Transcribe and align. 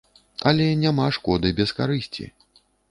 Але 0.51 0.65
няма 0.85 1.07
шкоды 1.19 1.55
без 1.61 1.77
карысці. 1.83 2.31